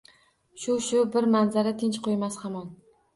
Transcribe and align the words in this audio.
Shu-shu 0.61 1.01
bir 1.15 1.27
manzara 1.35 1.73
tinch 1.83 1.99
qo’ymas 2.09 2.39
hamon: 2.45 2.73